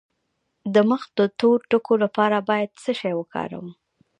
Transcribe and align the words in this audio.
د 0.73 0.75
مخ 0.89 1.03
د 1.17 1.19
تور 1.39 1.59
ټکو 1.69 1.93
لپاره 2.03 2.37
باید 2.49 2.69
څه 2.83 2.91
شی 2.99 3.13
وکاروم؟ 3.17 3.67